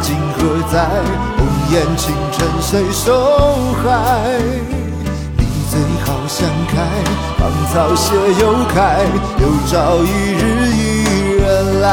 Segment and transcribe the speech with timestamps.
[0.00, 0.76] 今何在？
[1.36, 1.40] 红
[1.70, 3.06] 颜倾城谁受
[3.82, 3.86] 害？
[5.36, 6.74] 你最好想开，
[7.38, 7.40] 芳
[7.72, 8.42] 草谢又
[8.74, 8.76] 开，
[9.38, 10.40] 有朝一日
[10.72, 10.80] 一
[11.40, 11.86] 人来。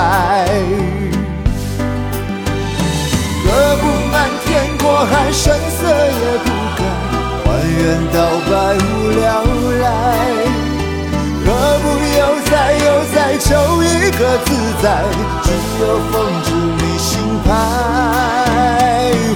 [3.45, 5.43] 何不漫天过海，声
[5.79, 6.79] 色也不改，
[7.45, 7.79] 还原
[8.13, 8.17] 到
[8.49, 9.21] 百无聊
[9.81, 9.83] 赖。
[11.45, 11.47] 何
[11.79, 11.85] 不
[12.19, 13.47] 悠哉悠哉，求
[13.81, 14.47] 一个自
[14.83, 14.85] 在，
[15.43, 15.47] 只
[15.81, 16.47] 有风知
[17.49, 17.51] 徘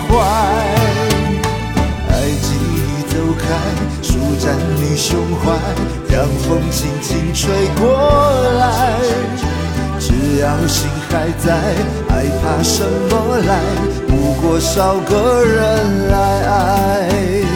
[0.08, 0.12] 徊。
[2.10, 2.78] 爱既已
[3.10, 3.44] 走开，
[4.04, 4.46] 舒展
[4.78, 5.44] 你胸怀，
[6.08, 7.42] 让风轻轻吹
[7.80, 7.84] 过
[8.60, 8.62] 来。
[10.00, 11.58] 只要心还在，
[12.08, 13.60] 还怕什么来？
[14.08, 17.53] 不过少个人来爱。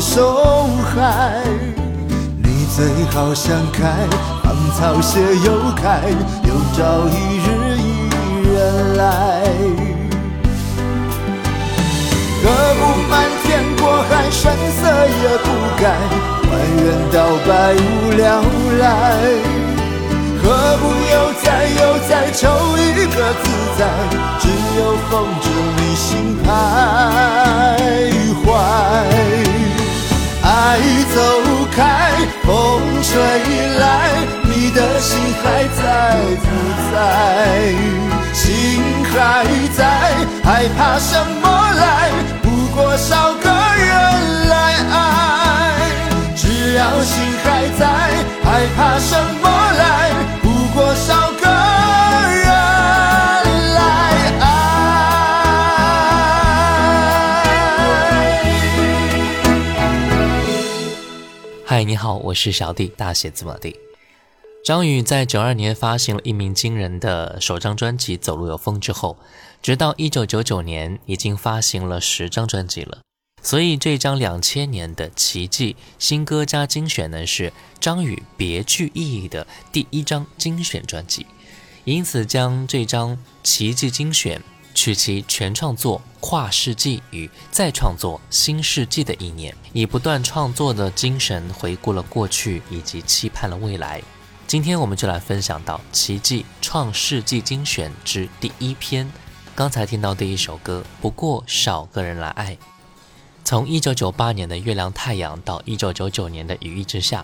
[0.00, 1.42] 受害？
[2.42, 4.06] 你最好想开，
[4.42, 6.02] 芳草谢又开，
[6.44, 7.46] 有朝一日
[7.78, 7.82] 伊
[8.52, 9.02] 人来。
[12.40, 12.44] 何
[12.74, 14.40] 不漫天过海，声
[14.80, 15.46] 色也不
[15.80, 15.82] 改，
[16.48, 17.16] 还原到
[17.46, 17.82] 百无
[18.16, 18.26] 聊
[18.78, 18.84] 赖。
[20.40, 20.44] 何
[20.78, 22.48] 不悠哉悠哉，求
[22.78, 23.44] 一个自
[23.76, 23.80] 在，
[24.38, 24.44] 只
[24.78, 25.44] 有风知
[25.76, 26.06] 你心
[26.44, 26.46] 徘
[28.44, 28.48] 徊。
[30.68, 30.76] 爱
[31.14, 31.16] 走
[31.74, 32.12] 开，
[32.44, 32.52] 风
[33.02, 33.08] 吹
[33.78, 33.82] 来，
[34.44, 35.80] 你的心还在
[36.44, 36.46] 不
[36.92, 36.94] 在？
[38.34, 38.44] 心
[39.10, 39.14] 还
[39.74, 39.80] 在，
[40.44, 42.10] 害怕什么来？
[42.42, 42.46] 不
[42.76, 44.54] 过少个人来
[44.92, 44.94] 爱。
[46.36, 47.86] 只要心还在，
[48.44, 48.46] 害
[48.76, 49.47] 怕什么
[61.78, 63.76] 嗨，你好，我是小弟，大写字母 D。
[64.64, 69.16] 张宇在九二年发行了一鸣惊人的首张专辑《走路有风》之后，
[69.62, 72.98] 直到一九九九年已经发行了十张专辑了。
[73.44, 81.28] 所以这张两千年的《奇迹》新歌加精选呢，是张宇别具意义的第一张精选专辑，
[81.84, 84.40] 因此将这张《奇迹精选》
[84.78, 94.00] 取其全创作跨世纪与再创作新世纪的意念，以不断创作的精神回顾了过去以及期盼了未来。
[94.46, 99.10] 今天我们就来分享到《奇迹创世纪精选》之第一篇。
[99.52, 102.56] 刚才听到第一首歌，不过少个人来爱。
[103.44, 107.22] 从一九九八年的《月亮太阳》到一九九九年的《雨一之下》，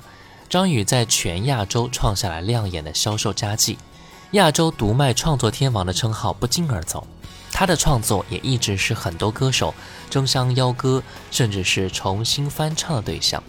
[0.48, 3.78] 张宇在全亚洲创下了亮眼的销售佳绩，
[4.32, 7.06] 亚洲独卖创作天王的称号不胫而走。
[7.54, 9.72] 他的创作也一直是很多歌手
[10.10, 13.40] 争相邀歌，甚至是重新翻唱的对象。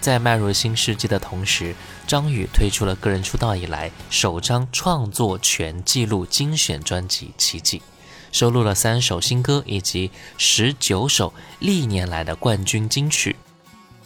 [0.00, 7.78] 在迈入新世纪的同时，张宇推出了个人出道以来首张创作全记录精选专辑《奇迹》。
[8.32, 13.36] 收录了三首新歌以及十九首历年来的冠军金曲，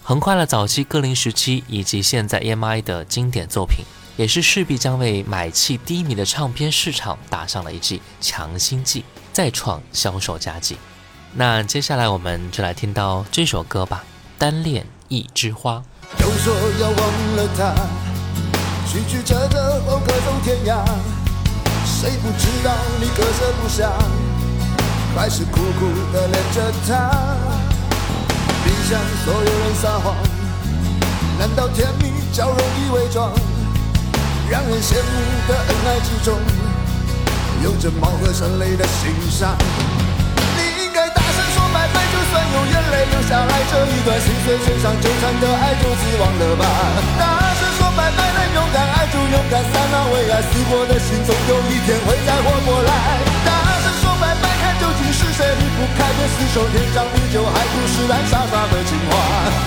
[0.02, 3.84] 横跨了早期歌林时期以及现在 EMI 的经典作品，
[4.16, 9.04] 也是势必将为买气低迷的唱片市场打上了一剂强心剂，
[9.40, 10.76] 再创销售佳绩。
[11.32, 14.04] 那接下来我们就来听到这首歌吧，
[14.38, 15.76] 《单恋一枝花》。
[16.20, 16.98] 又说要忘
[17.36, 17.74] 了他，
[18.86, 20.84] 曲曲折折后各走天涯。
[21.86, 22.70] 谁不知道
[23.00, 23.90] 你割舍不下，
[25.16, 27.10] 还是苦苦的恋着她？
[28.62, 30.14] 别向所有人撒谎，
[31.38, 33.32] 难道甜蜜较容易伪装？
[34.50, 36.38] 让人羡慕的恩爱之中，
[37.62, 39.52] 有着貌合神离的心伤。
[40.56, 46.64] 你应该大声说拜拜，就算有眼泪流下来，这一段心碎身上纠缠的爱就此忘了吧。
[47.20, 52.92] 大声说拜拜，能勇敢爱就勇敢散那，为爱死过的心，总有一天会再活过来。
[53.44, 53.52] 大
[53.84, 59.12] 声说拜拜，看究竟是谁离不开这厮守天长地久、海枯石烂、傻傻的情话。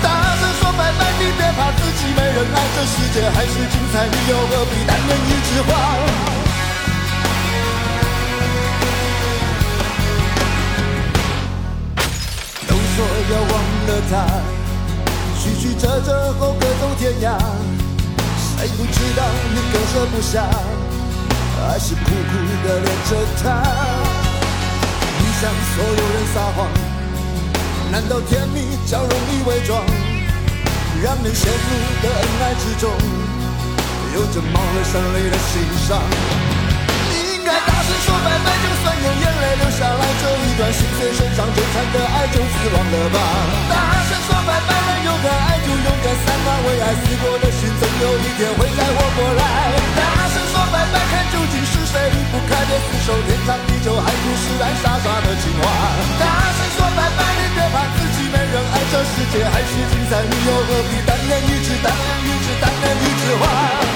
[0.02, 6.43] 大声说拜拜，你别怕自己没人爱，这世界还是精彩，你又何必单恋一枝花？
[13.30, 13.52] 要忘
[13.86, 14.12] 了他，
[15.40, 17.38] 曲曲折折后各走天涯。
[18.56, 19.24] 谁不知道
[19.54, 20.44] 你割舍不下，
[21.66, 22.32] 还是苦苦
[22.66, 23.44] 的恋着他。
[25.18, 26.68] 你向所有人撒谎，
[27.90, 29.82] 难道甜蜜较容易伪装？
[31.02, 31.48] 让人羡慕
[32.02, 32.90] 的恩爱之中，
[34.14, 35.52] 有着貌合神离的心
[35.88, 36.53] 伤。
[37.44, 43.18] 该大声说拜拜，就算有眼泪流下来，这一段心碎身上纠缠的爱就此忘了吧。
[43.68, 43.76] 大
[44.08, 49.44] 声说拜拜，能勇敢爱就勇敢散吧，为爱死过的心，总有一天会再活过来。
[49.92, 50.02] 大
[50.32, 55.64] 声说拜拜，看究竟是谁离不开这厮守天长地久、海枯石烂、傻傻的情话。
[56.16, 63.93] 大声说拜拜，你别怕自己没人爱，这世界还是精彩，你又何必单恋一枝单恋一枝单恋一枝花？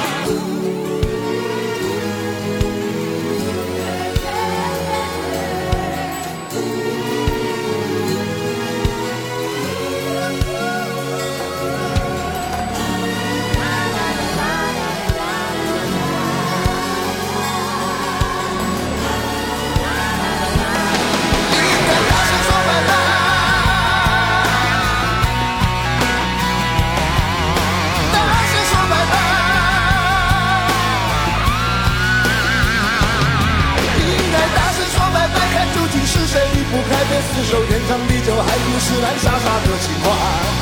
[37.09, 40.07] 离不开这厮守天长地久、海枯石烂、傻傻的情话。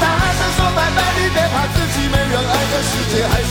[0.01, 3.51] 大声说拜拜，你别怕自己没人爱，这世界还是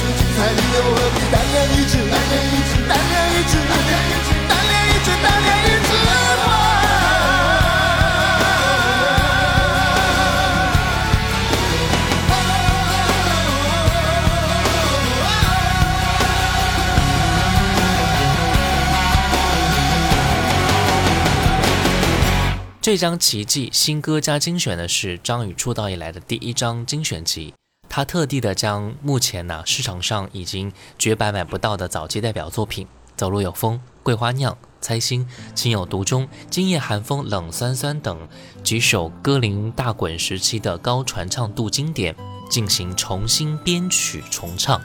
[22.85, 27.51] 这张《奇迹》新歌加精选呢，是张宇出道以来的第一张精选集。
[27.89, 32.85] 他特地的将目前呢市场上已经绝版买不到的早期代表作品
[33.17, 33.73] 《走路有风》
[34.03, 38.27] 《桂花酿》《猜心》《情有独钟》《今夜寒风冷酸酸》等
[38.63, 42.15] 几首歌林大滚时期的高传唱度经典
[42.51, 44.79] 进行重新编曲重唱。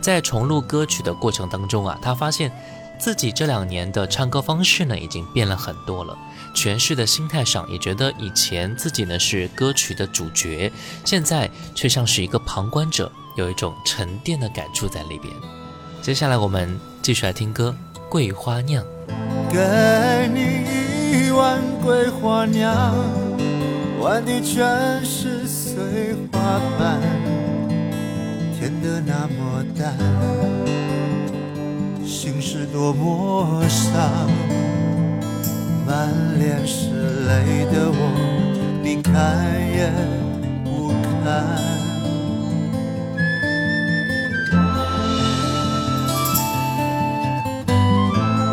[0.00, 2.50] 在重录歌曲的过程当中啊，他发现
[2.98, 6.18] 自己这两年的唱歌方式呢已经变了很多了。
[6.56, 10.72] 诠释的心态上，也觉得以前自己呢是歌曲的主角，
[11.04, 15.30] 现在却像是一个旁观者，有一种沉淀的感触在里边。
[16.00, 17.76] 接下来我们继续来听歌
[18.08, 18.82] 《桂花酿》。
[19.52, 22.74] 给你一碗桂花酿，
[24.00, 27.00] 碗底全是碎花瓣，
[28.58, 29.94] 甜得那么淡，
[32.02, 34.30] 心事多么伤。
[35.86, 36.90] 满脸是
[37.28, 37.98] 泪的我，
[38.82, 39.12] 你看
[39.70, 39.88] 也
[40.64, 41.24] 不看。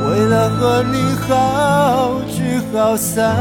[0.05, 0.95] 为了和你
[1.27, 3.33] 好聚好散，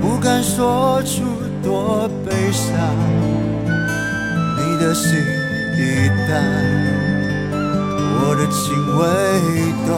[0.00, 1.22] 不敢说出
[1.62, 2.64] 多悲伤。
[4.56, 5.20] 你的心
[5.76, 6.42] 已淡，
[7.52, 8.62] 我的情
[8.96, 9.00] 未
[9.86, 9.90] 断。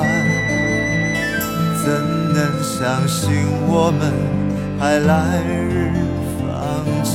[1.85, 1.89] 怎
[2.35, 3.31] 能相信
[3.69, 4.13] 我们
[4.81, 6.03] 还来日
[6.41, 6.43] 方
[7.05, 7.15] 长？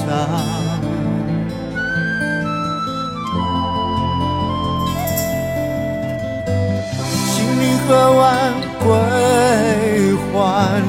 [7.27, 8.23] 请你喝完
[8.79, 8.87] 桂
[10.31, 10.31] 花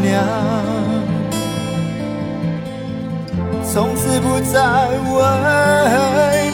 [0.00, 0.14] 酿，
[3.64, 4.54] 从此不再
[5.16, 5.18] 为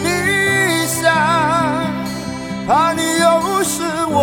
[0.02, 0.08] 你
[0.86, 1.04] 想，
[2.66, 3.74] 怕你又是
[4.08, 4.16] 我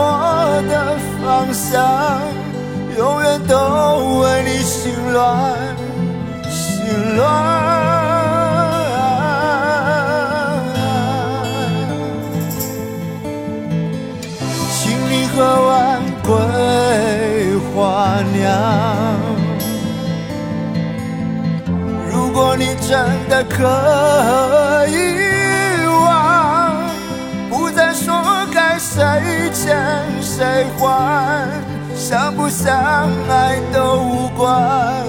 [0.67, 2.22] 的方向。
[3.53, 3.59] 都
[4.21, 5.21] 为你心乱
[6.49, 7.21] 心乱，
[14.71, 16.33] 请你喝完桂
[17.75, 17.75] 花
[18.33, 18.41] 酿。
[22.11, 22.89] 如果你真
[23.29, 24.97] 的可以
[25.85, 26.73] 忘，
[27.51, 28.15] 不再说
[28.51, 28.97] 该谁
[29.53, 29.77] 欠
[30.23, 31.62] 谁还。
[32.13, 35.03] 相不相爱都无关，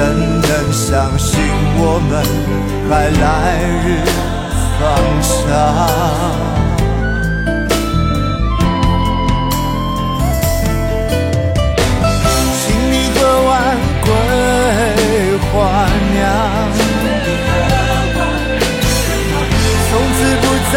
[0.00, 1.38] 怎能相信
[1.76, 2.24] 我们
[2.88, 3.22] 还来
[3.84, 3.86] 日
[4.78, 4.80] 方
[5.20, 5.28] 长？
[12.56, 13.50] 请你喝完
[14.06, 14.08] 桂
[15.52, 15.52] 花
[16.14, 16.16] 酿。
[20.72, 20.76] 再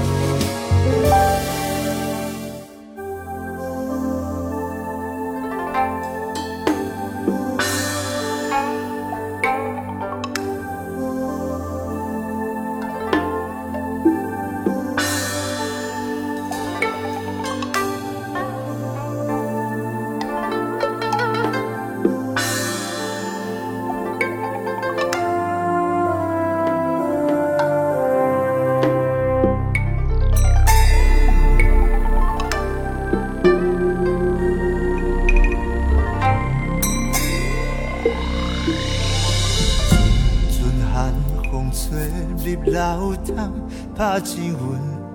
[44.11, 44.61] 拍进阮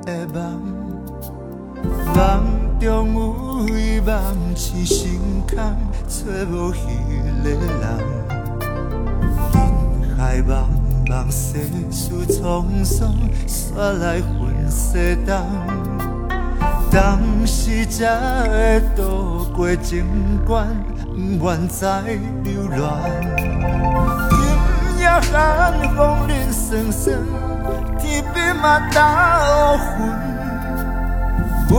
[0.06, 0.40] 的梦，
[2.14, 4.16] 梦中有伊梦
[4.56, 4.96] 醒成
[5.46, 5.54] 空，
[6.08, 6.80] 找无迄
[7.44, 7.60] 个人。
[10.00, 10.64] 人海茫
[11.10, 13.14] 茫，世事沧桑，
[13.46, 15.44] 煞来分西东。
[16.90, 20.06] 当时才会渡过情
[20.46, 20.74] 关，
[21.14, 22.00] 不愿再
[22.42, 22.98] 流浪。
[25.32, 27.14] 寒风林霜霜，
[28.16, 28.98] 天边嘛斗
[29.98, 30.00] 云。
[31.68, 31.76] 月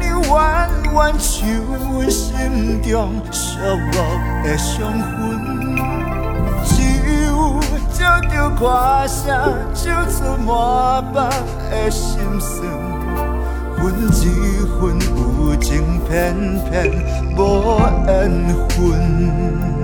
[0.00, 1.48] 亮弯弯像
[1.92, 3.60] 阮心中寂
[3.92, 3.94] 寞
[4.42, 5.16] 的伤痕，
[6.64, 6.72] 只
[7.26, 7.60] 有
[7.92, 9.16] 照着歌声
[9.72, 10.48] 唱出满
[11.12, 11.14] 腹
[11.70, 12.50] 的心酸，
[13.76, 14.22] 阮这
[14.80, 16.10] 份有情偏
[16.68, 16.74] 偏
[17.36, 17.38] 无
[18.06, 18.08] 缘
[18.68, 19.77] 分。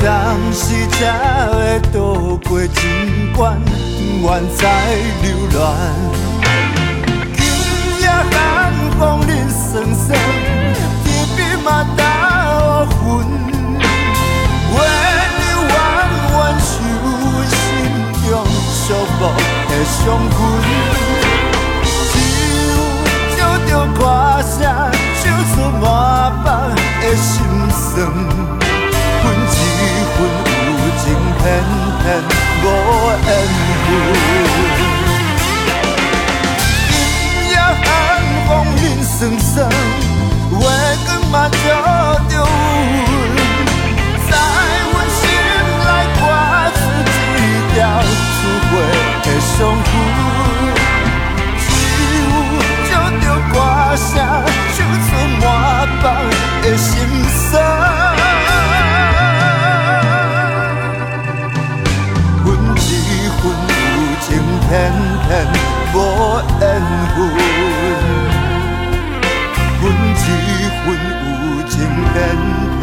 [0.00, 0.06] 当
[0.52, 1.00] 时才
[1.48, 3.68] 会渡过情关，不
[4.26, 4.60] 愿再
[5.22, 5.56] 流乱。
[7.36, 7.40] 今
[8.00, 8.32] 夜寒
[8.98, 10.08] 风凛霜霜。
[11.64, 12.02] 嘛斗
[13.06, 13.08] 云，
[14.72, 14.76] 月
[15.16, 15.22] 亮
[15.68, 15.72] 弯
[16.34, 16.66] 弯像
[17.48, 17.54] 心
[18.26, 18.28] 中
[18.66, 18.84] 寂
[19.20, 19.22] 寞
[19.68, 19.96] 的伤
[20.28, 20.36] 痕，
[27.16, 29.54] 心酸，阮一
[30.14, 30.18] 份
[30.66, 31.02] 有情
[31.38, 31.42] 偏
[32.02, 32.04] 偏
[32.62, 33.88] 无缘分。
[36.88, 36.90] 今
[37.50, 37.84] 夜寒
[38.48, 39.52] 风凛霜霜。
[40.52, 40.64] 月
[41.06, 41.54] 光嘛照
[42.28, 42.40] 着阮，
[44.28, 44.32] 在
[44.90, 45.20] 阮心
[45.78, 46.20] 内挂
[46.74, 46.80] 出
[47.36, 47.40] 一
[47.74, 48.34] 条刺
[48.68, 48.70] 花
[49.22, 49.50] 的伤
[49.88, 49.92] 痕，
[51.58, 51.60] 只
[52.18, 52.20] 有
[52.88, 53.54] 照着歌
[53.96, 54.06] 声
[54.74, 55.08] 唱出
[55.40, 55.44] 满
[56.00, 56.04] 腹
[56.62, 56.92] 的心
[57.50, 57.62] 酸。
[62.44, 62.46] 阮
[62.76, 62.88] 这
[63.38, 63.86] 份有
[64.22, 64.28] 情
[64.68, 64.70] 偏
[65.26, 65.30] 偏
[65.92, 65.96] 无
[66.60, 66.62] 缘
[67.14, 67.18] 分。
[69.80, 70.24] 阮这
[70.78, 70.84] 份
[71.20, 71.74] 有情
[72.12, 72.16] 偏
[72.80, 72.82] 偏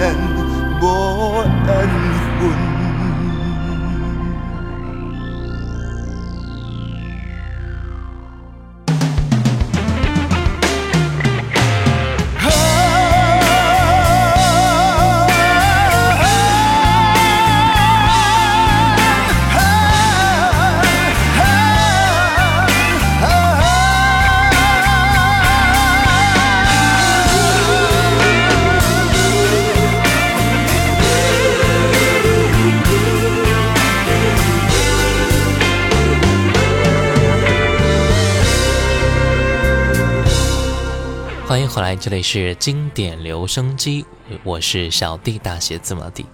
[41.80, 44.06] 回来，这里是经典留声机，
[44.44, 46.26] 我是小弟，大写字母 D。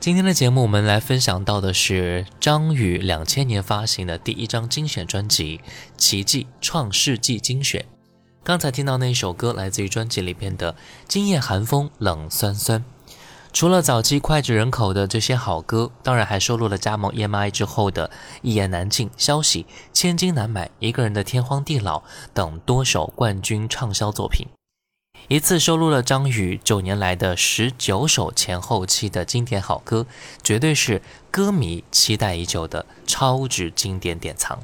[0.00, 5.58] 今天的节目，我们来分享到的是张宇两千年发行的第一张精选专辑
[5.98, 7.82] 《奇迹创世纪精选》。
[8.42, 10.72] 刚才听到那首歌，来自于专辑里边的
[11.06, 12.80] 《今夜寒风冷酸酸》。
[13.52, 18.08] 除了早期脍炙人口的这些好歌，当然还收录了加盟 EMI 之后的
[18.40, 21.98] 《一言难尽》《消息》《千金难买》《一个人的天荒地老》
[22.32, 24.46] 等多首冠军畅销作品。
[25.30, 30.04] 一次收录了张宇九年来的十九首前后期的经典好歌，
[30.42, 34.58] 绝对是歌迷期待已久的超值经典典藏。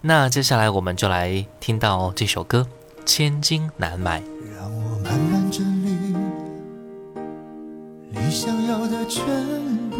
[0.00, 2.66] 那接下来我们就来听到这首歌
[3.06, 4.20] 《千金难买》。
[4.58, 6.16] 让我慢慢整理，
[8.10, 9.24] 你想要的全
[9.88, 9.98] 部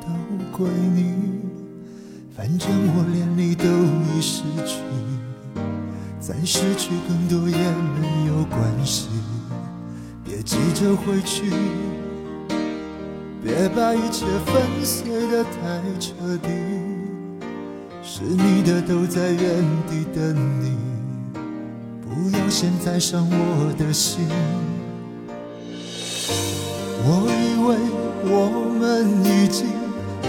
[0.00, 1.12] 都归你，
[2.34, 3.66] 反正我连你都
[4.16, 4.78] 已失去，
[6.18, 9.08] 再失去更多也没有关系。
[10.42, 11.44] 别急着回去，
[13.44, 16.48] 别把一切粉碎的太彻底。
[18.02, 20.76] 是你的都在原地等你，
[22.02, 24.26] 不要现在伤我的心。
[27.04, 27.76] 我以为
[28.24, 28.50] 我
[28.80, 29.66] 们已经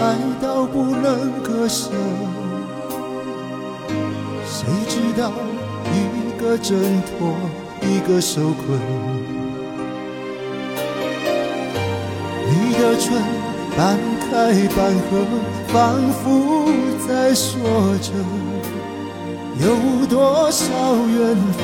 [0.00, 1.90] 爱到不能割舍，
[4.46, 5.32] 谁知道
[5.90, 7.34] 一个挣脱，
[7.82, 9.13] 一个受困。
[12.54, 13.04] 你的唇
[13.76, 14.30] 半开
[14.76, 15.26] 半合，
[15.72, 15.74] 仿
[16.22, 16.22] 佛
[17.06, 17.52] 在说
[18.00, 18.12] 着
[19.58, 20.64] 有多少
[21.08, 21.60] 缘分。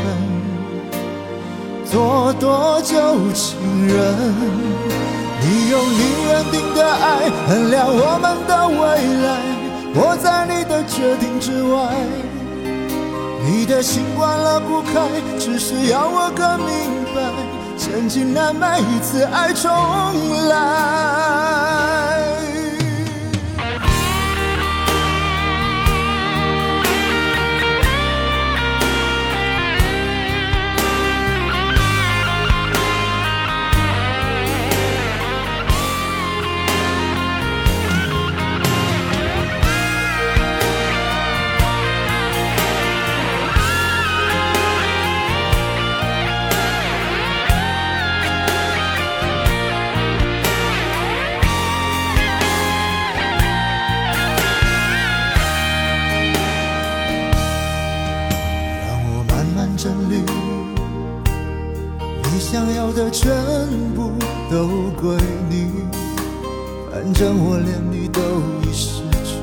[1.84, 2.94] 做多久
[3.32, 3.94] 情人？
[5.42, 8.80] 你用你认定的爱衡量我们的未
[9.22, 9.28] 来，
[9.94, 11.94] 我在你的决定之外。
[13.46, 16.68] 你的心关了不开，只是要我更明
[17.14, 17.18] 白，
[17.80, 19.70] 千金难买一次爱重
[20.48, 21.99] 来。
[62.32, 63.34] 你想要的全
[63.94, 64.12] 部
[64.48, 64.68] 都
[65.00, 65.16] 归
[65.48, 65.66] 你，
[66.90, 68.20] 反正我连你都
[68.62, 69.34] 已失去，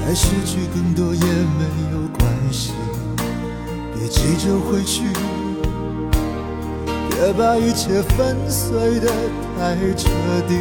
[0.00, 2.72] 再失去更多也没有关系。
[3.94, 5.04] 别急着回去，
[7.10, 9.12] 别把一切粉碎的
[9.58, 10.08] 太彻
[10.48, 10.54] 底，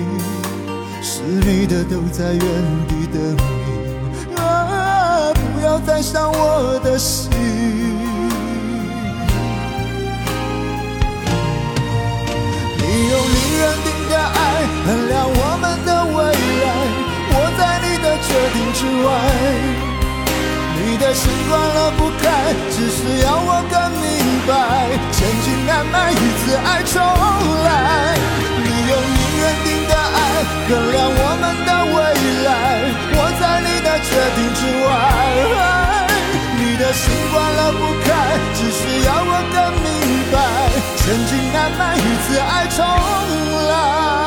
[1.01, 2.41] 是你的都在原
[2.87, 7.31] 地等你，啊，不要再伤我的心。
[14.13, 14.37] 的爱
[14.85, 16.69] 衡量我们的未来，
[17.33, 19.09] 我在你的决定之外。
[20.77, 24.05] 你的心关了不开，只是要我更明
[24.45, 24.53] 白，
[25.11, 28.13] 千金难买一次爱重来。
[28.61, 31.97] 你用你认定的爱衡量我们的未
[32.45, 32.53] 来，
[33.17, 34.87] 我在你的决定之外。
[36.61, 37.01] 你的心
[37.33, 39.87] 关了不开，只是要我更明
[40.33, 40.39] 白，
[40.97, 42.83] 千金难买一次爱重
[43.67, 44.22] 来。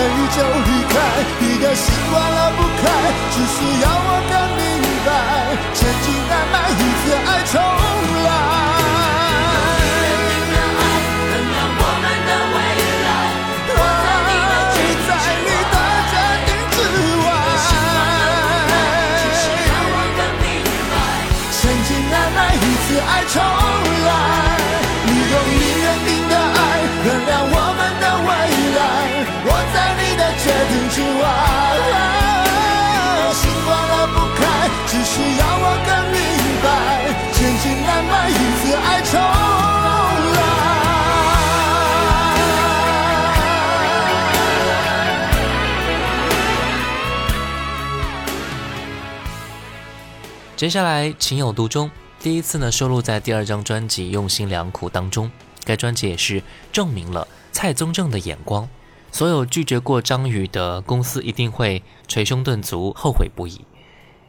[0.00, 0.59] 谁就
[50.60, 51.88] 接下来，《情有独钟》
[52.22, 55.30] 第一次呢收录在第二张专辑《用心良苦》当中，
[55.64, 58.68] 该专辑也是证明了蔡宗正的眼光。
[59.10, 63.62] 所有拒绝过张宇的公司一定会捶胸顿足，后悔不已。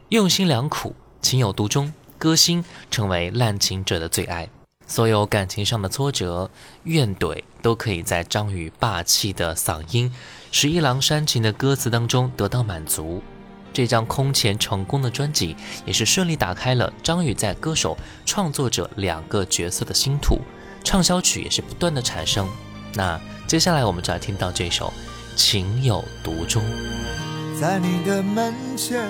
[0.08, 4.48] 用心良苦，情有独钟，歌星成为滥情者的最爱。
[4.86, 6.50] 所有感情上的挫折、
[6.84, 10.10] 怨怼，都可以在张宇霸气的嗓音、
[10.50, 13.22] 十一郎煽情的歌词当中得到满足。
[13.72, 20.38] 这张空前成功的专辑，也是顺利打开了张宇在歌手、创作者两个角色的星途，
[20.84, 22.46] 畅销曲也是不断的产生。
[22.94, 24.92] 那接下来我们就要听到这首
[25.36, 26.62] 《情有独钟》。
[27.60, 29.00] 在你的门前，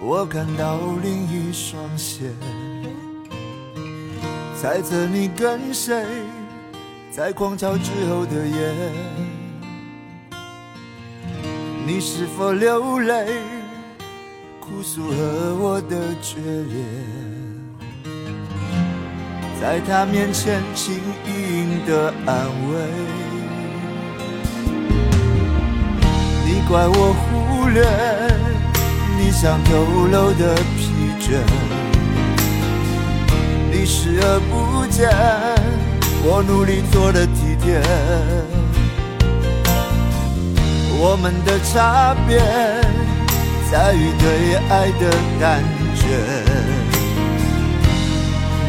[0.00, 2.30] 我看到另一双鞋，
[4.60, 6.06] 猜测你跟谁
[7.10, 8.74] 在狂潮之后的夜，
[11.84, 13.26] 你是否流泪，
[14.60, 16.76] 哭诉和我的决裂，
[19.60, 20.94] 在他面前轻
[21.26, 22.72] 盈的安慰。
[26.46, 27.82] 你怪我忽略
[29.18, 29.70] 你想透
[30.06, 30.80] 露的疲
[31.20, 31.40] 倦，
[33.72, 35.10] 你视而不见
[36.24, 37.82] 我努力做的体贴。
[41.04, 42.38] 我们的差别
[43.72, 45.10] 在于对爱的
[45.40, 45.58] 感
[45.98, 46.06] 觉，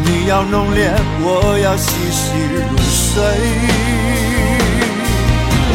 [0.01, 0.91] 你要浓烈，
[1.21, 2.57] 我要细细入
[2.89, 3.21] 睡。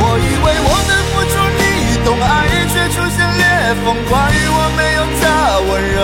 [0.00, 1.62] 我以为我的付出你。
[2.04, 2.26] 懂爱
[2.74, 3.46] 却出现裂
[3.84, 4.18] 缝，怪
[4.50, 5.22] 我没有他
[5.62, 5.98] 温柔。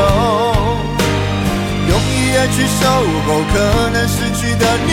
[1.91, 2.81] 用一夜去守
[3.27, 3.55] 候，可
[3.91, 4.89] 能失去的你，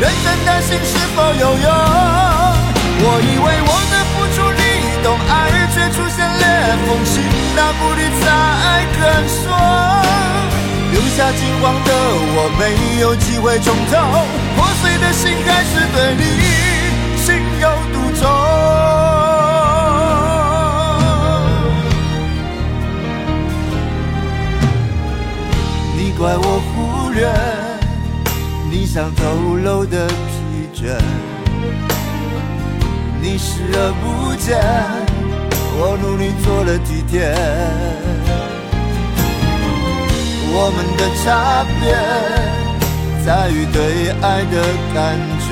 [0.00, 1.68] 认真担心是否有用。
[3.06, 3.93] 我以为我的付出你
[5.04, 5.32] 懂，爱
[5.68, 6.44] 却出现裂
[6.86, 7.22] 缝，心
[7.54, 8.24] 大不理才
[8.96, 9.44] 肯说。
[10.92, 11.90] 留下惊慌的
[12.34, 12.62] 我，没
[13.02, 13.92] 有机会重头，
[14.56, 16.22] 破碎的心还是对你
[17.20, 17.26] 心
[17.60, 18.22] 有独钟。
[25.96, 27.28] 你怪我忽略
[28.70, 29.22] 你想透
[29.56, 30.96] 露的疲倦，
[33.24, 34.54] 你视而不见
[35.78, 37.34] 我努力做了几天。
[40.52, 41.82] 我们的差别
[43.24, 44.54] 在于对爱的
[44.94, 45.48] 感觉，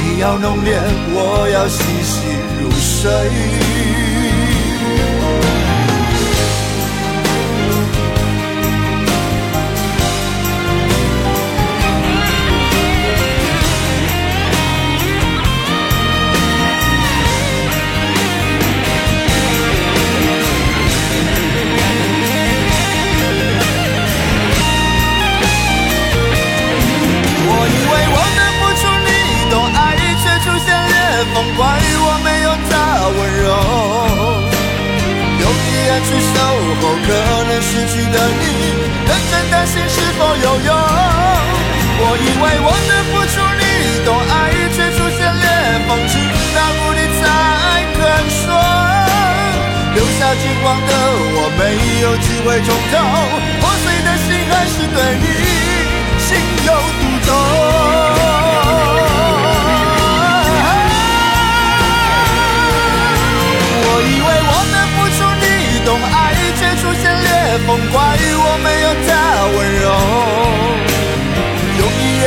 [0.00, 0.80] 你要浓烈，
[1.12, 2.16] 我要细细
[2.58, 3.85] 入睡。
[36.06, 36.38] 去守
[36.80, 37.08] 候，可
[37.48, 38.42] 能失去的你，
[39.06, 40.70] 认真担心是否有用。
[41.98, 43.62] 我以为我的付出你
[44.04, 44.32] 懂，爱
[44.70, 45.44] 却出现裂
[45.88, 46.14] 缝，情
[46.54, 47.20] 到无力才
[47.96, 47.98] 肯
[48.30, 48.38] 说。
[49.96, 50.90] 留下惊慌的
[51.34, 51.60] 我，没
[52.02, 52.94] 有机会重头，
[53.60, 55.26] 破碎的心还是对你
[56.22, 56.28] 心
[56.66, 58.15] 有独钟。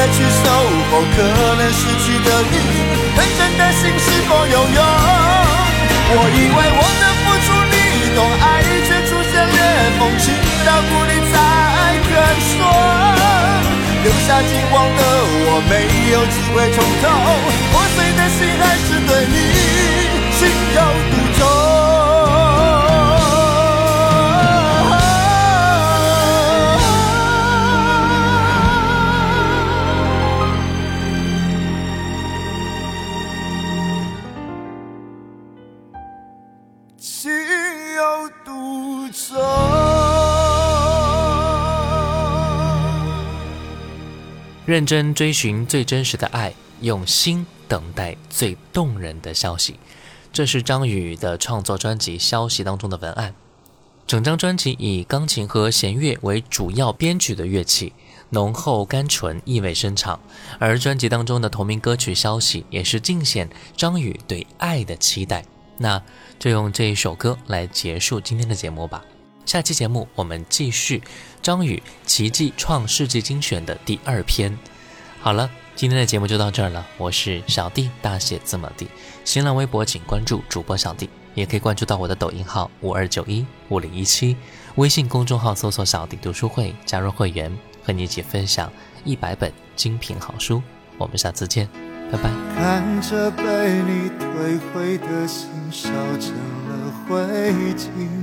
[0.08, 0.48] 去守
[0.92, 1.22] 候，可
[1.60, 2.56] 能失去的你，
[3.16, 4.80] 认真的心是否有用？
[6.12, 7.76] 我以为我的付出你
[8.16, 8.44] 懂，爱
[8.88, 9.60] 却出现裂
[10.00, 10.26] 缝，情
[10.66, 11.34] 到谷底才
[12.08, 12.10] 肯
[12.50, 12.58] 说。
[14.02, 15.02] 留下金黄的
[15.46, 15.72] 我，没
[16.12, 17.06] 有机会重头，
[17.72, 19.36] 破碎的心还是对你
[20.40, 20.40] 情
[20.76, 20.80] 有
[21.12, 21.59] 独钟。
[44.70, 49.80] 认真追寻最真实的爱，用心等待最动人的消息。
[50.32, 53.34] 这是张宇的创作专辑《消息》当中的文案。
[54.06, 57.94] 整张专辑以钢琴和弦乐为主要编曲的乐器，
[58.30, 60.20] 浓厚甘醇，意味深长。
[60.60, 65.44] 而专辑当中的同名歌曲《消息》也是尽显张宇对爱的期待。
[65.80, 66.00] 那
[66.38, 69.04] 就用这一首歌来结束今天的节目吧。
[69.48, 71.02] 下期节目我们继续
[71.42, 74.58] 张宇《奇迹创世纪精选》的第二篇。
[75.22, 76.86] 好了，今天的节目就到这儿了。
[76.98, 78.88] 我是小弟，大写字母 D。
[79.24, 84.36] 新浪微博请关注主播小弟，也可以关注到我的抖音号五二九一五零一七，
[84.76, 88.72] 微信公众号搜索“小弟读书会”，加入会员，和你一起分享
[89.06, 90.62] 一百本精品好书。
[90.98, 91.70] 我们下次见，
[92.12, 92.30] 拜拜。
[92.56, 93.44] 看着被
[93.84, 96.34] 你退回的心烧成
[96.68, 97.16] 了灰
[97.76, 98.19] 烬。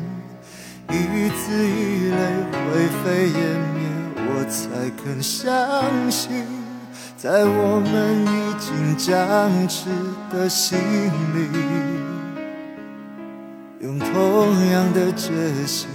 [0.88, 2.16] 一字一泪
[2.52, 3.38] 灰飞烟
[3.74, 3.78] 灭，
[4.16, 5.50] 我才肯相
[6.10, 6.46] 信，
[7.16, 9.90] 在我们已经僵持
[10.30, 10.78] 的心
[11.34, 11.48] 里，
[13.80, 15.32] 用同样的决
[15.66, 15.88] 心，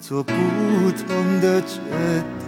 [0.00, 1.78] 做不同的决
[2.40, 2.46] 定，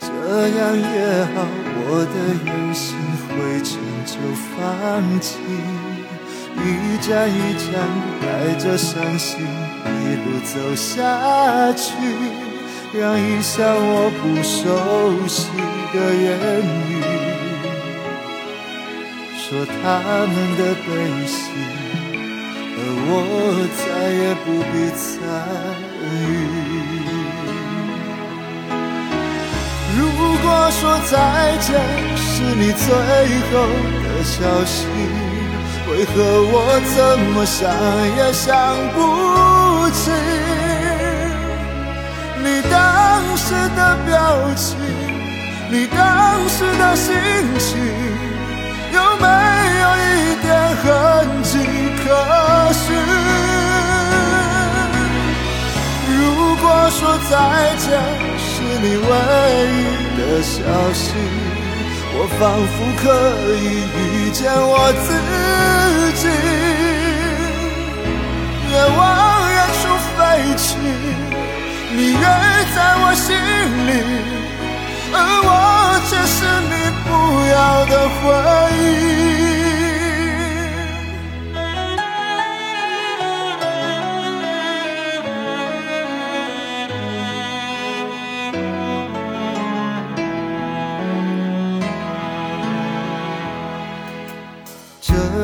[0.00, 0.08] 这
[0.48, 1.46] 样也好，
[1.86, 2.16] 我的
[2.50, 2.96] 用心
[3.28, 4.16] 会成就
[4.56, 5.38] 放弃，
[6.56, 7.66] 一站一站
[8.20, 11.92] 带着伤心一路走下去，
[12.92, 14.52] 让一向我不熟
[15.26, 15.50] 悉
[15.92, 16.26] 的言
[16.90, 16.92] 语。
[19.36, 19.76] 说他
[20.26, 20.86] 们的悲
[21.26, 21.36] 喜，
[22.76, 23.12] 而我
[23.76, 23.82] 再
[24.20, 25.04] 也不必参
[26.00, 26.02] 与。
[29.96, 30.00] 如
[30.42, 31.12] 果说再
[31.60, 31.68] 见
[32.16, 32.24] 是
[32.56, 32.86] 你最
[33.50, 33.52] 后
[34.02, 34.76] 的消息，
[35.86, 36.12] 为何
[36.50, 36.54] 我
[36.96, 36.96] 怎
[37.34, 37.68] 么想
[38.16, 38.50] 也想
[38.94, 38.96] 不
[39.90, 40.10] 起
[42.42, 42.74] 你当
[43.36, 44.14] 时的表
[44.54, 44.78] 情，
[45.70, 47.14] 你当时的心
[47.58, 47.68] 情。
[48.92, 49.26] 有没
[49.82, 50.08] 有一
[50.42, 50.84] 点痕
[51.42, 51.52] 迹
[52.04, 52.04] 可
[52.72, 52.84] 寻？
[56.16, 56.16] 如
[56.56, 57.32] 果说再
[57.76, 57.84] 见
[58.38, 59.10] 是你唯
[59.72, 59.80] 一
[60.16, 60.56] 的消
[60.92, 61.02] 息，
[62.16, 63.04] 我仿佛可
[63.56, 63.60] 以
[63.98, 64.72] 遇见我
[65.04, 65.06] 自
[66.20, 66.22] 己。
[68.70, 68.98] 越往
[69.50, 69.82] 远处
[70.14, 70.18] 飞
[70.56, 70.64] 去，
[71.90, 72.24] 你越
[72.74, 73.26] 在我心
[73.88, 73.90] 里。
[75.16, 75.48] 而我
[76.08, 76.36] 却是
[76.70, 76.74] 你
[77.04, 77.06] 不
[77.52, 77.54] 要
[77.86, 78.22] 的回
[78.80, 79.63] 忆。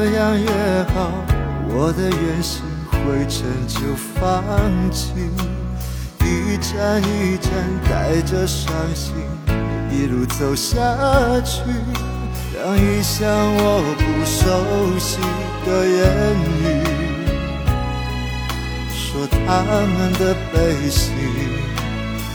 [0.03, 0.49] 这样也
[0.95, 1.13] 好，
[1.69, 2.97] 我的远行会
[3.29, 3.81] 成就
[4.15, 4.43] 放
[4.91, 5.13] 弃，
[6.25, 7.53] 一站一站
[7.85, 9.13] 带着伤心。
[9.91, 10.75] 一路走下
[11.45, 11.61] 去，
[12.57, 14.65] 让一向我不熟
[14.99, 15.19] 悉
[15.67, 16.01] 的言
[16.49, 16.65] 语，
[18.89, 19.37] 说他
[19.85, 21.13] 们的悲喜，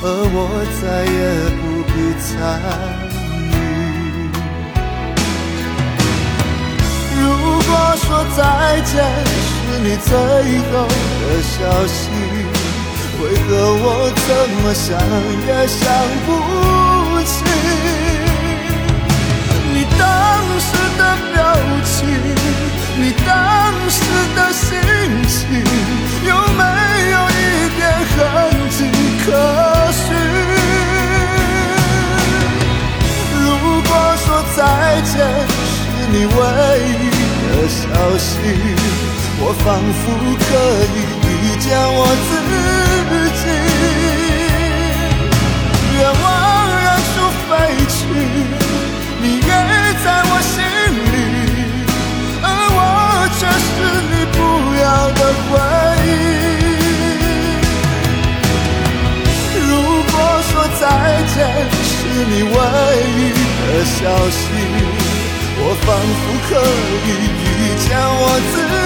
[0.04, 0.38] 而我
[0.84, 1.18] 再也
[1.58, 2.30] 不必参
[7.76, 8.40] 如果说再
[8.84, 9.04] 见
[9.36, 9.44] 是
[9.84, 10.10] 你最
[10.72, 12.08] 后的消息，
[13.20, 13.50] 为何
[13.84, 13.86] 我
[14.16, 14.28] 怎
[14.62, 14.88] 么想
[15.46, 15.84] 也想
[16.26, 16.28] 不？
[19.74, 20.02] 你当
[20.58, 21.02] 时的
[21.34, 21.38] 表
[21.84, 22.00] 情，
[22.96, 23.30] 你当
[23.90, 24.00] 时
[24.38, 24.64] 的心
[25.28, 25.38] 情，
[26.24, 26.64] 有没
[27.12, 27.42] 有一
[27.76, 27.84] 点
[28.16, 28.18] 痕
[28.70, 28.78] 迹
[29.26, 29.28] 可
[29.92, 30.02] 寻？
[33.44, 33.44] 如
[33.82, 33.92] 果
[34.26, 34.58] 说再
[35.02, 35.14] 见
[35.76, 35.76] 是
[36.10, 36.40] 你唯
[37.04, 37.15] 一
[37.66, 37.82] 的消
[38.20, 38.38] 息，
[39.40, 40.04] 我仿佛
[40.38, 40.48] 可
[40.94, 41.28] 以遇
[41.60, 42.00] 见我
[42.30, 42.32] 自
[43.42, 43.44] 己。
[45.98, 46.26] 愿望。
[47.48, 47.52] 飞
[47.88, 47.96] 去，
[49.22, 49.50] 你也
[50.04, 50.56] 在我心
[51.14, 51.16] 里，
[52.42, 52.44] 而
[52.76, 52.78] 我
[53.38, 53.66] 却是
[54.10, 54.38] 你不
[54.82, 55.48] 要的回
[56.10, 56.10] 忆。
[59.70, 59.70] 如
[60.12, 60.14] 果
[60.50, 60.52] 说
[60.82, 60.82] 再
[61.36, 61.36] 见
[61.84, 61.94] 是
[62.26, 62.58] 你唯
[63.16, 63.22] 一
[63.62, 63.96] 的消
[64.32, 64.42] 息，
[65.58, 65.88] 我仿
[66.20, 66.52] 佛可
[67.06, 67.08] 以
[67.88, 68.85] 像我自。